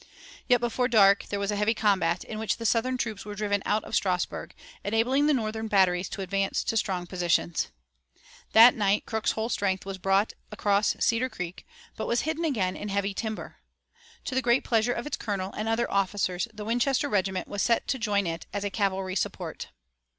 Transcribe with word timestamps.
Yet 0.47 0.59
before 0.59 0.87
dark 0.87 1.27
there 1.27 1.39
was 1.39 1.51
a 1.51 1.55
heavy 1.55 1.75
combat, 1.75 2.23
in 2.23 2.39
which 2.39 2.57
the 2.57 2.65
Southern 2.65 2.97
troops 2.97 3.23
were 3.23 3.35
driven 3.35 3.61
out 3.67 3.83
of 3.83 3.93
Strasburg, 3.93 4.55
enabling 4.83 5.27
the 5.27 5.33
Northern 5.35 5.67
batteries 5.67 6.09
to 6.09 6.23
advance 6.23 6.63
to 6.63 6.75
strong 6.75 7.05
positions. 7.05 7.67
That 8.53 8.73
night 8.73 9.05
Crook's 9.05 9.33
whole 9.33 9.47
strength 9.49 9.85
was 9.85 9.99
brought 9.99 10.33
across 10.51 10.95
Cedar 10.99 11.29
Creek, 11.29 11.67
but 11.97 12.07
was 12.07 12.21
hidden 12.21 12.45
again 12.45 12.75
in 12.75 12.89
heavy 12.89 13.13
timber. 13.13 13.57
To 14.25 14.33
the 14.33 14.41
great 14.41 14.63
pleasure 14.63 14.91
of 14.93 15.05
its 15.05 15.17
colonel 15.17 15.53
and 15.53 15.69
other 15.69 15.85
officers 15.91 16.47
the 16.51 16.65
Winchester 16.65 17.07
regiment 17.07 17.47
was 17.47 17.61
sent 17.61 17.87
to 17.89 17.99
join 17.99 18.25
it 18.25 18.47
as 18.51 18.63
a 18.63 18.71
cavalry 18.71 19.15
support. 19.15 19.67